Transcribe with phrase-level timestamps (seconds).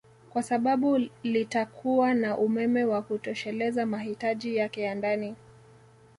[0.29, 5.35] kwa sababu litakuwa na umeme wa kutosheleza mahitaji yake ya ndani